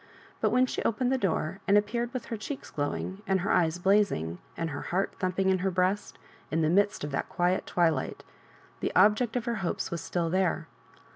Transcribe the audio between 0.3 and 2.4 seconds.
But when she opened the door, and appeared with her